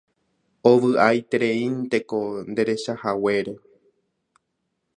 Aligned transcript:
Ovy'aitereínteko 0.71 2.21
nderechahaguére 2.49 3.53